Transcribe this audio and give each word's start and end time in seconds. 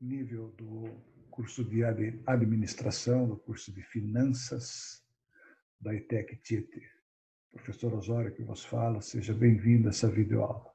nível 0.00 0.48
do 0.56 0.90
curso 1.30 1.64
de 1.64 1.82
administração, 2.26 3.26
do 3.28 3.36
curso 3.36 3.72
de 3.72 3.82
finanças 3.82 5.02
da 5.80 5.94
ETEC 5.94 6.36
Tietê. 6.36 6.82
Professor 7.52 7.94
Osório 7.94 8.34
que 8.34 8.42
vos 8.42 8.64
fala, 8.64 9.00
seja 9.00 9.32
bem-vindo 9.32 9.88
a 9.88 9.90
essa 9.90 10.10
videoaula. 10.10 10.72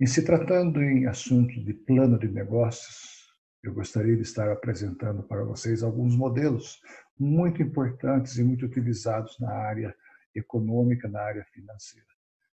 Em 0.00 0.06
se 0.06 0.24
tratando 0.24 0.82
em 0.82 1.06
assunto 1.06 1.62
de 1.64 1.74
plano 1.74 2.18
de 2.18 2.28
negócios, 2.28 3.28
eu 3.62 3.74
gostaria 3.74 4.16
de 4.16 4.22
estar 4.22 4.50
apresentando 4.50 5.22
para 5.22 5.44
vocês 5.44 5.82
alguns 5.82 6.16
modelos 6.16 6.80
muito 7.18 7.62
importantes 7.62 8.38
e 8.38 8.44
muito 8.44 8.64
utilizados 8.64 9.38
na 9.38 9.52
área 9.52 9.94
econômica, 10.34 11.08
na 11.08 11.20
área 11.20 11.44
financeira. 11.52 12.06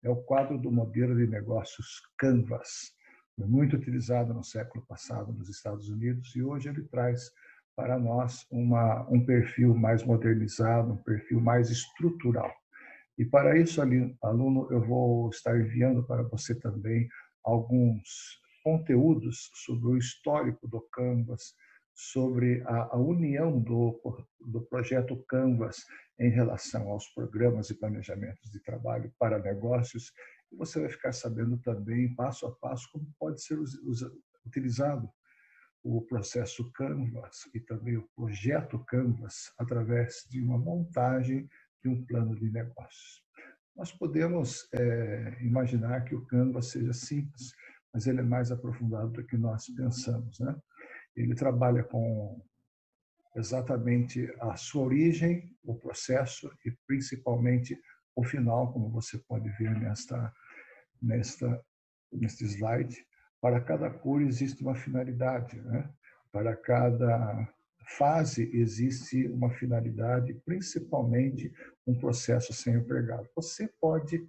É 0.03 0.09
o 0.09 0.17
quadro 0.17 0.57
do 0.57 0.71
modelo 0.71 1.15
de 1.15 1.25
negócios 1.25 2.01
Canvas, 2.17 2.93
foi 3.41 3.49
muito 3.49 3.75
utilizado 3.75 4.33
no 4.35 4.43
século 4.43 4.85
passado 4.85 5.33
nos 5.33 5.49
Estados 5.49 5.89
Unidos 5.89 6.35
e 6.35 6.43
hoje 6.43 6.69
ele 6.69 6.83
traz 6.83 7.31
para 7.75 7.97
nós 7.97 8.45
uma, 8.51 9.01
um 9.09 9.25
perfil 9.25 9.73
mais 9.73 10.03
modernizado, 10.03 10.93
um 10.93 10.97
perfil 10.97 11.41
mais 11.41 11.71
estrutural. 11.71 12.53
E 13.17 13.25
para 13.25 13.57
isso, 13.57 13.81
aluno, 14.21 14.67
eu 14.69 14.79
vou 14.81 15.29
estar 15.29 15.59
enviando 15.59 16.03
para 16.03 16.21
você 16.21 16.53
também 16.53 17.09
alguns 17.43 18.39
conteúdos 18.63 19.49
sobre 19.65 19.87
o 19.87 19.97
histórico 19.97 20.67
do 20.67 20.81
Canvas, 20.93 21.55
sobre 21.95 22.61
a, 22.67 22.95
a 22.95 22.97
união 22.97 23.59
do, 23.59 23.99
do 24.39 24.61
projeto 24.61 25.15
Canvas 25.27 25.77
em 26.19 26.29
relação 26.29 26.89
aos 26.89 27.07
programas 27.07 27.71
e 27.71 27.75
planejamentos 27.75 28.51
de 28.51 28.59
trabalho 28.59 29.11
para 29.17 29.39
negócios 29.39 30.11
você 30.55 30.79
vai 30.79 30.89
ficar 30.89 31.11
sabendo 31.13 31.57
também, 31.57 32.13
passo 32.15 32.45
a 32.45 32.51
passo, 32.51 32.89
como 32.91 33.13
pode 33.19 33.41
ser 33.41 33.57
utilizado 34.45 35.09
o 35.83 36.01
processo 36.01 36.71
Canvas 36.73 37.49
e 37.53 37.59
também 37.59 37.97
o 37.97 38.07
projeto 38.15 38.83
Canvas 38.85 39.51
através 39.57 40.27
de 40.29 40.41
uma 40.41 40.57
montagem 40.57 41.49
de 41.81 41.89
um 41.89 42.05
plano 42.05 42.35
de 42.35 42.49
negócios. 42.51 43.23
Nós 43.75 43.91
podemos 43.91 44.67
é, 44.73 45.37
imaginar 45.41 46.03
que 46.05 46.13
o 46.13 46.25
Canvas 46.25 46.67
seja 46.67 46.93
simples, 46.93 47.53
mas 47.93 48.05
ele 48.05 48.19
é 48.19 48.23
mais 48.23 48.51
aprofundado 48.51 49.11
do 49.11 49.25
que 49.25 49.37
nós 49.37 49.65
pensamos. 49.75 50.39
Né? 50.39 50.55
Ele 51.15 51.33
trabalha 51.33 51.83
com 51.83 52.45
exatamente 53.35 54.31
a 54.39 54.55
sua 54.55 54.83
origem, 54.83 55.55
o 55.63 55.75
processo 55.75 56.51
e 56.65 56.71
principalmente 56.85 57.79
o 58.15 58.23
final, 58.23 58.71
como 58.73 58.89
você 58.89 59.17
pode 59.19 59.49
ver 59.51 59.71
nesta 59.79 60.33
nesta, 61.01 61.63
neste 62.11 62.45
slide, 62.45 63.05
para 63.41 63.59
cada 63.59 63.89
cor 63.89 64.21
existe 64.21 64.61
uma 64.61 64.75
finalidade, 64.75 65.59
né? 65.61 65.89
para 66.31 66.55
cada 66.55 67.47
fase 67.97 68.49
existe 68.53 69.27
uma 69.27 69.49
finalidade, 69.49 70.33
principalmente 70.45 71.51
um 71.85 71.97
processo 71.97 72.53
sem 72.53 72.75
empregado. 72.75 73.27
Você 73.35 73.67
pode 73.79 74.25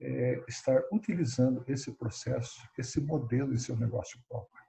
é, 0.00 0.44
estar 0.46 0.82
utilizando 0.92 1.64
esse 1.66 1.90
processo, 1.92 2.60
esse 2.78 3.00
modelo 3.00 3.52
em 3.52 3.58
seu 3.58 3.76
negócio 3.76 4.20
próprio. 4.28 4.60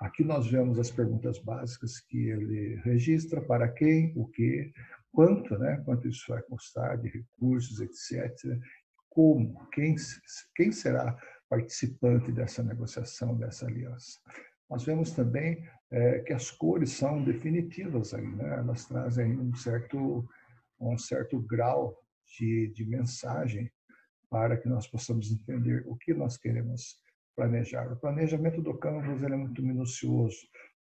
Aqui 0.00 0.24
nós 0.24 0.50
vemos 0.50 0.78
as 0.78 0.90
perguntas 0.90 1.38
básicas 1.38 2.00
que 2.00 2.28
ele 2.28 2.76
registra, 2.84 3.40
para 3.40 3.68
quem, 3.68 4.12
o 4.16 4.26
que, 4.26 4.72
quanto, 5.12 5.56
né? 5.58 5.80
quanto 5.84 6.08
isso 6.08 6.24
vai 6.28 6.42
custar 6.42 6.98
de 6.98 7.08
recursos, 7.08 7.80
etc 7.80 8.58
como, 9.16 9.66
quem, 9.70 9.96
quem 10.54 10.70
será 10.70 11.16
participante 11.48 12.30
dessa 12.30 12.62
negociação, 12.62 13.34
dessa 13.34 13.66
aliança. 13.66 14.20
Nós 14.68 14.84
vemos 14.84 15.12
também 15.12 15.66
é, 15.90 16.18
que 16.18 16.34
as 16.34 16.50
cores 16.50 16.90
são 16.90 17.24
definitivas 17.24 18.12
aí, 18.12 18.26
né? 18.26 18.58
elas 18.58 18.84
trazem 18.84 19.40
um 19.40 19.54
certo, 19.54 20.28
um 20.78 20.98
certo 20.98 21.40
grau 21.40 21.96
de, 22.38 22.70
de 22.74 22.84
mensagem 22.84 23.72
para 24.28 24.58
que 24.58 24.68
nós 24.68 24.86
possamos 24.86 25.32
entender 25.32 25.82
o 25.86 25.96
que 25.96 26.12
nós 26.12 26.36
queremos 26.36 26.96
planejar. 27.34 27.90
O 27.90 27.96
planejamento 27.96 28.60
do 28.60 28.76
Canvas 28.76 29.22
é 29.22 29.34
muito 29.34 29.62
minucioso, 29.62 30.36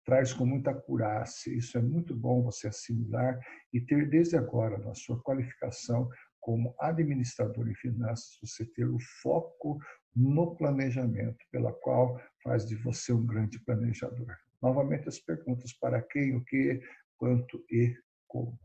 traz 0.04 0.34
com 0.34 0.46
muita 0.46 0.72
acurácia. 0.72 1.54
Isso 1.54 1.78
é 1.78 1.82
muito 1.84 2.16
bom 2.16 2.42
você 2.42 2.68
assimilar 2.68 3.40
e 3.72 3.80
ter 3.80 4.10
desde 4.10 4.38
agora 4.38 4.80
na 4.80 4.96
sua 4.96 5.22
qualificação 5.22 6.10
como 6.44 6.76
administrador 6.78 7.70
em 7.70 7.76
finanças, 7.76 8.38
você 8.42 8.66
ter 8.66 8.86
o 8.86 9.00
foco 9.22 9.80
no 10.14 10.56
planejamento, 10.56 11.38
pela 11.50 11.72
qual 11.72 12.22
faz 12.44 12.68
de 12.68 12.76
você 12.76 13.14
um 13.14 13.26
grande 13.26 13.60
planejador. 13.60 14.38
Novamente 14.62 15.08
as 15.08 15.20
perguntas 15.20 15.74
para 15.74 16.02
quem, 16.02 16.36
o 16.36 16.44
que, 16.44 16.82
quanto 17.18 17.64
e 17.72 17.96
como. 18.28 18.60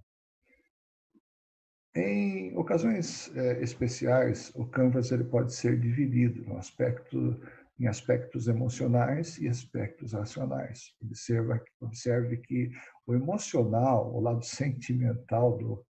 Em 1.95 2.57
ocasiões 2.57 3.35
é, 3.37 3.63
especiais, 3.63 4.53
o 4.55 4.67
Canvas 4.67 5.11
ele 5.13 5.25
pode 5.25 5.55
ser 5.55 5.79
dividido 5.81 6.45
no 6.45 6.57
aspecto, 6.57 7.41
em 7.79 7.87
aspectos 7.87 8.49
emocionais 8.49 9.39
e 9.39 9.49
aspectos 9.49 10.13
racionais. 10.13 10.95
Observe 11.81 12.37
que 12.39 12.71
o 13.07 13.15
emocional, 13.15 14.13
o 14.13 14.21
lado 14.21 14.45
sentimental 14.45 15.57
do, 15.57 15.87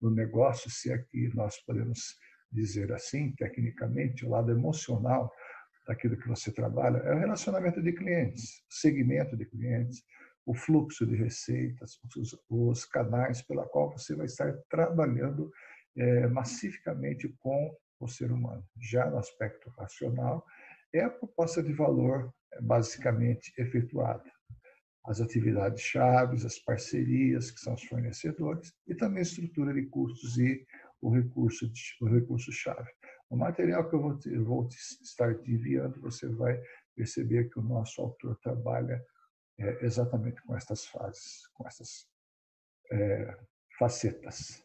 no 0.00 0.10
negócio, 0.10 0.70
se 0.70 0.92
é 0.92 0.98
que 0.98 1.30
nós 1.34 1.56
podemos 1.64 2.16
dizer 2.50 2.92
assim, 2.92 3.32
tecnicamente, 3.36 4.24
o 4.24 4.30
lado 4.30 4.50
emocional 4.50 5.32
daquilo 5.86 6.16
que 6.16 6.28
você 6.28 6.52
trabalha, 6.52 6.98
é 6.98 7.14
o 7.14 7.18
relacionamento 7.18 7.82
de 7.82 7.92
clientes, 7.92 8.60
o 8.70 8.74
segmento 8.74 9.36
de 9.36 9.44
clientes, 9.46 10.02
o 10.46 10.54
fluxo 10.54 11.06
de 11.06 11.16
receitas, 11.16 11.98
os, 12.16 12.36
os 12.48 12.84
canais 12.84 13.42
pela 13.42 13.66
qual 13.68 13.90
você 13.90 14.14
vai 14.14 14.26
estar 14.26 14.52
trabalhando 14.68 15.50
é, 15.96 16.26
massificamente 16.28 17.28
com 17.38 17.76
o 18.00 18.08
ser 18.08 18.32
humano. 18.32 18.64
Já 18.78 19.08
no 19.10 19.18
aspecto 19.18 19.70
racional, 19.70 20.44
é 20.92 21.02
a 21.02 21.10
proposta 21.10 21.62
de 21.62 21.72
valor 21.72 22.32
é, 22.52 22.60
basicamente 22.60 23.52
efetuada 23.58 24.30
as 25.06 25.20
atividades 25.20 25.82
chaves, 25.82 26.44
as 26.44 26.58
parcerias, 26.58 27.50
que 27.50 27.60
são 27.60 27.74
os 27.74 27.82
fornecedores, 27.84 28.72
e 28.86 28.94
também 28.94 29.20
a 29.20 29.22
estrutura 29.22 29.72
de 29.72 29.86
custos 29.86 30.38
e 30.38 30.66
o 31.00 31.10
recurso, 31.10 31.70
o 32.02 32.06
recurso 32.06 32.52
chave. 32.52 32.90
O 33.30 33.36
material 33.36 33.88
que 33.88 33.94
eu 33.94 34.00
vou, 34.00 34.18
te, 34.18 34.36
vou 34.38 34.68
te 34.68 34.76
estar 35.02 35.34
te 35.36 35.50
enviando, 35.52 36.00
você 36.00 36.28
vai 36.28 36.60
perceber 36.94 37.48
que 37.48 37.58
o 37.58 37.62
nosso 37.62 38.02
autor 38.02 38.36
trabalha 38.42 39.02
é, 39.58 39.84
exatamente 39.84 40.42
com 40.42 40.54
estas 40.56 40.84
fases, 40.86 41.46
com 41.54 41.66
essas 41.66 42.06
é, 42.92 43.38
facetas. 43.78 44.62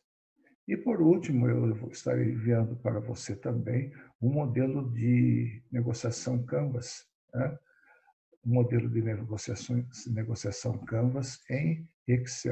E 0.67 0.75
por 0.75 0.99
último, 0.99 1.47
eu 1.47 1.75
vou 1.75 1.91
estar 1.91 2.19
enviando 2.19 2.75
para 2.77 2.99
você 2.99 3.35
também 3.35 3.93
um 4.19 4.29
modelo 4.29 4.91
de 4.91 5.63
negociação 5.71 6.43
Canvas, 6.43 7.07
né? 7.33 7.57
Modelo 8.45 8.89
de 8.89 9.01
negociação, 9.01 9.83
negociação 10.07 10.77
Canvas 10.85 11.39
em 11.49 11.87
Excel. 12.07 12.43